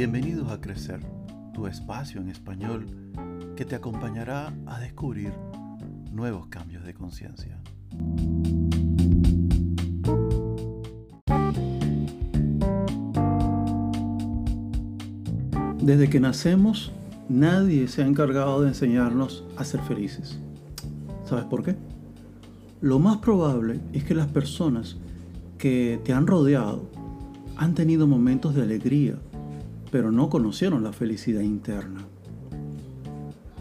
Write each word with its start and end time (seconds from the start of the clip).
Bienvenidos 0.00 0.50
a 0.50 0.62
Crecer, 0.62 1.00
tu 1.52 1.66
espacio 1.66 2.22
en 2.22 2.30
español 2.30 2.86
que 3.54 3.66
te 3.66 3.74
acompañará 3.74 4.50
a 4.64 4.80
descubrir 4.80 5.30
nuevos 6.10 6.46
cambios 6.46 6.86
de 6.86 6.94
conciencia. 6.94 7.60
Desde 15.82 16.08
que 16.08 16.18
nacemos, 16.18 16.92
nadie 17.28 17.86
se 17.86 18.02
ha 18.02 18.06
encargado 18.06 18.62
de 18.62 18.68
enseñarnos 18.68 19.44
a 19.58 19.64
ser 19.64 19.82
felices. 19.82 20.40
¿Sabes 21.26 21.44
por 21.44 21.62
qué? 21.62 21.76
Lo 22.80 23.00
más 23.00 23.18
probable 23.18 23.80
es 23.92 24.04
que 24.04 24.14
las 24.14 24.28
personas 24.28 24.96
que 25.58 26.00
te 26.04 26.14
han 26.14 26.26
rodeado 26.26 26.88
han 27.58 27.74
tenido 27.74 28.06
momentos 28.06 28.54
de 28.54 28.62
alegría, 28.62 29.18
pero 29.90 30.12
no 30.12 30.28
conocieron 30.28 30.82
la 30.82 30.92
felicidad 30.92 31.40
interna. 31.40 32.00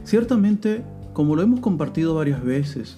Ciertamente, 0.04 0.84
como 1.14 1.36
lo 1.36 1.42
hemos 1.42 1.60
compartido 1.60 2.16
varias 2.16 2.44
veces, 2.44 2.98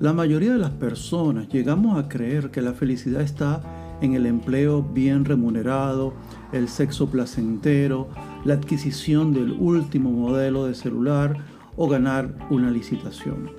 la 0.00 0.12
mayoría 0.12 0.52
de 0.52 0.58
las 0.58 0.70
personas 0.70 1.48
llegamos 1.48 1.98
a 1.98 2.08
creer 2.08 2.50
que 2.50 2.62
la 2.62 2.72
felicidad 2.72 3.22
está 3.22 3.62
en 4.00 4.14
el 4.14 4.26
empleo 4.26 4.82
bien 4.82 5.24
remunerado, 5.24 6.14
el 6.52 6.68
sexo 6.68 7.10
placentero, 7.10 8.08
la 8.44 8.54
adquisición 8.54 9.32
del 9.32 9.52
último 9.52 10.10
modelo 10.10 10.66
de 10.66 10.74
celular 10.74 11.36
o 11.76 11.88
ganar 11.88 12.46
una 12.50 12.70
licitación. 12.70 13.50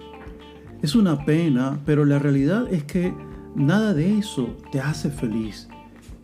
Es 0.82 0.96
una 0.96 1.26
pena, 1.26 1.80
pero 1.86 2.06
la 2.06 2.20
realidad 2.20 2.72
es 2.72 2.84
que 2.86 3.14
nada 3.56 3.94
de 3.94 4.18
eso 4.18 4.56
te 4.72 4.80
hace 4.80 5.10
feliz. 5.10 5.68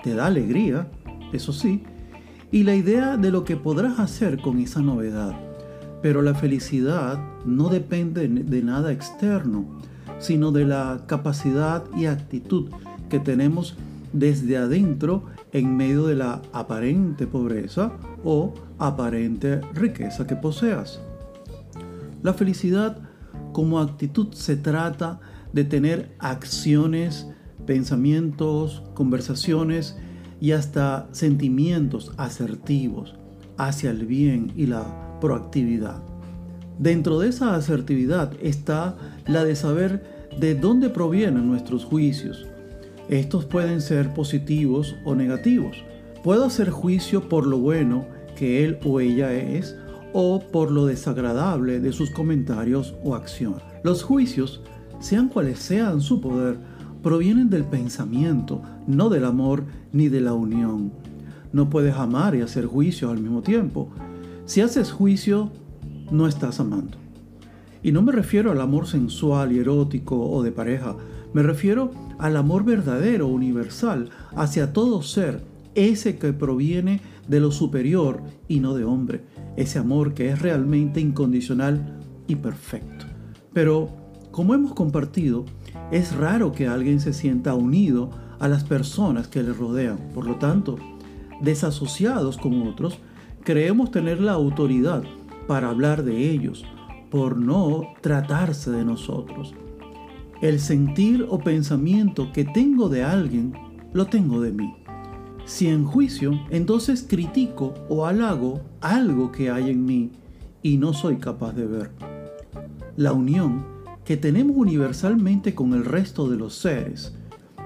Te 0.01 0.13
da 0.13 0.27
alegría, 0.27 0.87
eso 1.33 1.51
sí, 1.51 1.83
y 2.55 2.63
la 2.63 2.73
idea 2.73 3.17
de 3.17 3.31
lo 3.31 3.43
que 3.43 3.57
podrás 3.57 3.99
hacer 3.99 4.41
con 4.41 4.59
esa 4.59 4.81
novedad. 4.81 5.33
Pero 6.01 6.21
la 6.21 6.33
felicidad 6.33 7.19
no 7.43 7.67
depende 7.67 8.29
de 8.29 8.63
nada 8.63 8.93
externo, 8.93 9.65
sino 10.19 10.53
de 10.53 10.63
la 10.63 11.01
capacidad 11.05 11.83
y 11.97 12.05
actitud 12.05 12.69
que 13.09 13.19
tenemos 13.19 13.75
desde 14.13 14.55
adentro 14.55 15.25
en 15.51 15.75
medio 15.75 16.05
de 16.05 16.15
la 16.15 16.41
aparente 16.53 17.27
pobreza 17.27 17.91
o 18.23 18.53
aparente 18.79 19.59
riqueza 19.73 20.25
que 20.25 20.37
poseas. 20.37 21.01
La 22.23 22.33
felicidad 22.33 22.99
como 23.51 23.81
actitud 23.81 24.31
se 24.31 24.55
trata 24.55 25.19
de 25.51 25.65
tener 25.65 26.15
acciones, 26.19 27.27
pensamientos, 27.65 28.81
conversaciones 28.93 29.97
y 30.41 30.51
hasta 30.51 31.07
sentimientos 31.11 32.11
asertivos 32.17 33.15
hacia 33.57 33.91
el 33.91 34.05
bien 34.05 34.51
y 34.55 34.65
la 34.65 35.17
proactividad. 35.21 36.01
Dentro 36.77 37.19
de 37.19 37.29
esa 37.29 37.55
asertividad 37.55 38.33
está 38.41 38.97
la 39.27 39.43
de 39.43 39.55
saber 39.55 40.29
de 40.39 40.55
dónde 40.55 40.89
provienen 40.89 41.47
nuestros 41.47 41.85
juicios. 41.85 42.45
Estos 43.07 43.45
pueden 43.45 43.81
ser 43.81 44.13
positivos 44.13 44.95
o 45.05 45.15
negativos. 45.15 45.77
Puedo 46.23 46.45
hacer 46.45 46.69
juicio 46.69 47.29
por 47.29 47.47
lo 47.47 47.59
bueno 47.59 48.05
que 48.35 48.65
él 48.65 48.77
o 48.83 48.99
ella 48.99 49.33
es 49.33 49.75
o 50.11 50.39
por 50.39 50.71
lo 50.71 50.85
desagradable 50.85 51.79
de 51.79 51.91
sus 51.91 52.09
comentarios 52.11 52.95
o 53.03 53.15
acciones. 53.15 53.61
Los 53.83 54.03
juicios, 54.03 54.61
sean 54.99 55.29
cuales 55.29 55.59
sean 55.59 56.01
su 56.01 56.19
poder, 56.19 56.57
provienen 57.05 57.51
del 57.51 57.65
pensamiento, 57.65 58.63
no 58.87 59.09
del 59.09 59.25
amor 59.25 59.63
ni 59.93 60.09
de 60.09 60.21
la 60.21 60.33
unión. 60.33 60.91
No 61.53 61.69
puedes 61.69 61.93
amar 61.93 62.33
y 62.33 62.41
hacer 62.41 62.65
juicio 62.65 63.11
al 63.11 63.19
mismo 63.19 63.43
tiempo. 63.43 63.89
Si 64.45 64.61
haces 64.61 64.91
juicio, 64.91 65.51
no 66.09 66.25
estás 66.25 66.59
amando. 66.59 66.97
Y 67.83 67.91
no 67.91 68.01
me 68.01 68.11
refiero 68.11 68.49
al 68.49 68.59
amor 68.59 68.87
sensual 68.87 69.51
y 69.51 69.59
erótico 69.59 70.19
o 70.19 70.41
de 70.41 70.51
pareja, 70.51 70.95
me 71.31 71.43
refiero 71.43 71.91
al 72.17 72.37
amor 72.37 72.65
verdadero, 72.65 73.27
universal, 73.27 74.09
hacia 74.35 74.73
todo 74.73 75.03
ser, 75.03 75.43
ese 75.75 76.17
que 76.17 76.33
proviene 76.33 77.01
de 77.27 77.39
lo 77.39 77.51
superior 77.51 78.23
y 78.47 78.61
no 78.61 78.73
de 78.73 78.83
hombre, 78.83 79.25
ese 79.57 79.77
amor 79.77 80.15
que 80.15 80.31
es 80.31 80.41
realmente 80.41 81.01
incondicional 81.01 81.99
y 82.27 82.37
perfecto. 82.37 83.05
Pero, 83.53 83.89
como 84.31 84.55
hemos 84.55 84.73
compartido, 84.73 85.45
es 85.91 86.15
raro 86.15 86.51
que 86.51 86.67
alguien 86.67 86.99
se 86.99 87.13
sienta 87.13 87.53
unido 87.55 88.09
a 88.39 88.47
las 88.47 88.63
personas 88.63 89.27
que 89.27 89.43
le 89.43 89.53
rodean. 89.53 89.97
Por 90.13 90.25
lo 90.25 90.35
tanto, 90.35 90.77
desasociados 91.41 92.37
con 92.37 92.67
otros, 92.67 92.99
creemos 93.43 93.91
tener 93.91 94.19
la 94.19 94.33
autoridad 94.33 95.03
para 95.47 95.69
hablar 95.69 96.03
de 96.03 96.31
ellos, 96.31 96.65
por 97.11 97.37
no 97.37 97.83
tratarse 98.01 98.71
de 98.71 98.83
nosotros. 98.83 99.53
El 100.41 100.59
sentir 100.59 101.25
o 101.29 101.39
pensamiento 101.39 102.31
que 102.33 102.43
tengo 102.43 102.89
de 102.89 103.03
alguien, 103.03 103.53
lo 103.93 104.07
tengo 104.07 104.41
de 104.41 104.51
mí. 104.51 104.75
Si 105.45 105.67
en 105.67 105.85
juicio, 105.85 106.39
entonces 106.49 107.05
critico 107.07 107.73
o 107.87 108.05
halago 108.05 108.61
algo 108.81 109.31
que 109.31 109.51
hay 109.51 109.69
en 109.69 109.85
mí 109.85 110.11
y 110.63 110.77
no 110.77 110.91
soy 110.93 111.17
capaz 111.17 111.53
de 111.53 111.67
ver. 111.67 111.91
La 112.97 113.13
unión 113.13 113.74
que 114.05 114.17
tenemos 114.17 114.55
universalmente 114.55 115.55
con 115.55 115.73
el 115.73 115.83
resto 115.83 116.29
de 116.29 116.37
los 116.37 116.55
seres, 116.55 117.13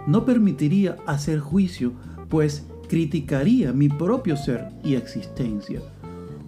no 0.07 0.25
permitiría 0.25 0.95
hacer 1.05 1.39
juicio, 1.39 1.91
pues 2.29 2.65
criticaría 2.87 3.73
mi 3.73 3.89
propio 3.89 4.37
ser 4.37 4.69
y 4.83 4.95
existencia. 4.95 5.81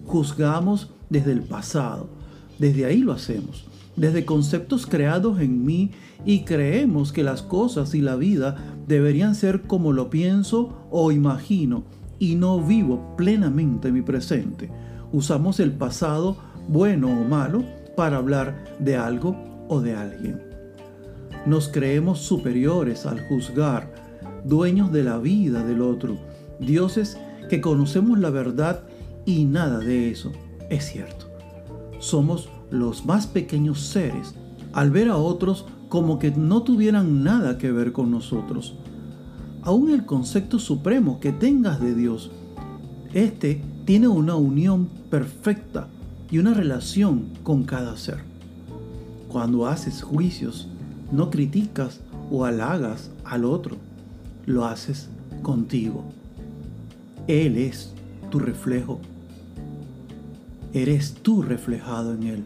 Juzgamos 0.06 0.92
desde 1.10 1.32
el 1.32 1.42
pasado, 1.42 2.08
desde 2.58 2.86
ahí 2.86 2.98
lo 2.98 3.12
hacemos, 3.12 3.66
desde 3.94 4.24
conceptos 4.24 4.86
creados 4.86 5.40
en 5.40 5.64
mí 5.64 5.90
y 6.24 6.44
creemos 6.44 7.12
que 7.12 7.22
las 7.22 7.42
cosas 7.42 7.94
y 7.94 8.00
la 8.00 8.16
vida 8.16 8.56
deberían 8.88 9.34
ser 9.34 9.62
como 9.62 9.92
lo 9.92 10.08
pienso 10.08 10.86
o 10.90 11.12
imagino 11.12 11.84
y 12.18 12.36
no 12.36 12.60
vivo 12.60 13.14
plenamente 13.16 13.92
mi 13.92 14.00
presente. 14.00 14.70
Usamos 15.12 15.60
el 15.60 15.72
pasado, 15.72 16.36
bueno 16.68 17.08
o 17.08 17.24
malo, 17.24 17.64
para 17.96 18.16
hablar 18.16 18.76
de 18.78 18.96
algo 18.96 19.51
o 19.68 19.80
de 19.80 19.94
alguien. 19.94 20.42
Nos 21.46 21.68
creemos 21.68 22.20
superiores 22.20 23.06
al 23.06 23.26
juzgar, 23.26 23.92
dueños 24.44 24.92
de 24.92 25.02
la 25.04 25.18
vida 25.18 25.64
del 25.64 25.82
otro, 25.82 26.18
dioses 26.60 27.18
que 27.48 27.60
conocemos 27.60 28.18
la 28.18 28.30
verdad 28.30 28.84
y 29.24 29.44
nada 29.44 29.78
de 29.78 30.10
eso 30.10 30.32
es 30.70 30.86
cierto. 30.86 31.26
Somos 31.98 32.48
los 32.70 33.04
más 33.04 33.26
pequeños 33.26 33.80
seres 33.80 34.34
al 34.72 34.90
ver 34.90 35.08
a 35.08 35.16
otros 35.16 35.66
como 35.88 36.18
que 36.18 36.30
no 36.30 36.62
tuvieran 36.62 37.22
nada 37.22 37.58
que 37.58 37.70
ver 37.70 37.92
con 37.92 38.10
nosotros. 38.10 38.76
Aún 39.62 39.90
el 39.90 40.06
concepto 40.06 40.58
supremo 40.58 41.20
que 41.20 41.32
tengas 41.32 41.80
de 41.80 41.94
Dios, 41.94 42.30
este 43.12 43.62
tiene 43.84 44.08
una 44.08 44.36
unión 44.36 44.88
perfecta 45.10 45.88
y 46.30 46.38
una 46.38 46.54
relación 46.54 47.26
con 47.42 47.64
cada 47.64 47.96
ser. 47.96 48.31
Cuando 49.32 49.66
haces 49.66 50.02
juicios, 50.02 50.68
no 51.10 51.30
criticas 51.30 52.00
o 52.30 52.44
halagas 52.44 53.10
al 53.24 53.46
otro, 53.46 53.78
lo 54.44 54.66
haces 54.66 55.08
contigo. 55.40 56.04
Él 57.28 57.56
es 57.56 57.94
tu 58.30 58.38
reflejo. 58.40 59.00
Eres 60.74 61.14
tú 61.14 61.40
reflejado 61.40 62.12
en 62.12 62.24
Él. 62.24 62.44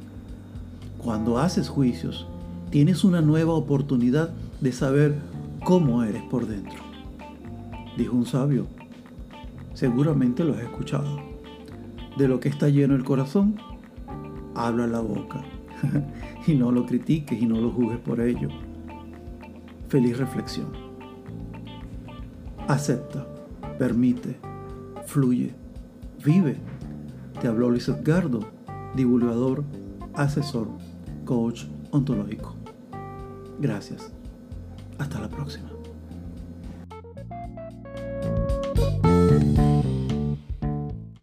Cuando 0.98 1.38
haces 1.38 1.68
juicios, 1.68 2.28
tienes 2.70 3.02
una 3.02 3.20
nueva 3.20 3.54
oportunidad 3.54 4.30
de 4.60 4.70
saber 4.70 5.16
cómo 5.64 6.04
eres 6.04 6.22
por 6.22 6.46
dentro. 6.46 6.78
Dijo 7.98 8.14
un 8.14 8.26
sabio, 8.26 8.68
seguramente 9.74 10.44
lo 10.44 10.54
has 10.54 10.60
escuchado. 10.60 11.18
De 12.16 12.28
lo 12.28 12.38
que 12.38 12.48
está 12.48 12.68
lleno 12.68 12.94
el 12.94 13.02
corazón, 13.02 13.56
habla 14.54 14.86
la 14.86 15.00
boca. 15.00 15.42
y 16.46 16.54
no 16.54 16.72
lo 16.72 16.86
critiques 16.86 17.40
y 17.40 17.46
no 17.46 17.60
lo 17.60 17.70
juzgues 17.70 17.98
por 17.98 18.20
ello. 18.20 18.48
Feliz 19.88 20.18
reflexión. 20.18 20.68
Acepta, 22.68 23.26
permite, 23.78 24.36
fluye, 25.06 25.54
vive. 26.24 26.56
Te 27.40 27.48
habló 27.48 27.70
Luis 27.70 27.88
Edgardo, 27.88 28.40
divulgador, 28.96 29.64
asesor, 30.14 30.68
coach 31.24 31.64
ontológico. 31.90 32.56
Gracias. 33.60 34.12
Hasta 34.98 35.20
la 35.20 35.28
próxima. 35.28 35.75